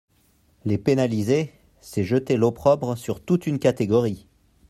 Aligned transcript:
Les 0.65 0.79
pénaliser, 0.79 1.53
c’est 1.79 2.03
jeter 2.03 2.35
l’opprobre 2.35 2.97
sur 2.97 3.21
toute 3.23 3.45
une 3.45 3.59
catégorie. 3.59 4.25